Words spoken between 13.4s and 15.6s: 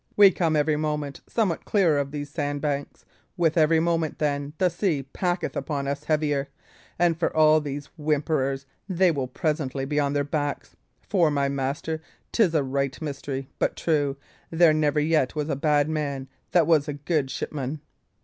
but true, there never yet was a